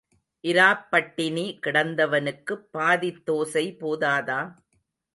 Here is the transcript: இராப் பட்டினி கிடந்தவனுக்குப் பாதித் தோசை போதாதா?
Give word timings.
இராப் 0.43 0.87
பட்டினி 0.91 1.59
கிடந்தவனுக்குப் 1.67 2.65
பாதித் 2.71 3.23
தோசை 3.27 3.65
போதாதா? 3.79 4.41